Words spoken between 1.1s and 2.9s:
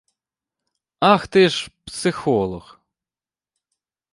Ах ти ж, психолог!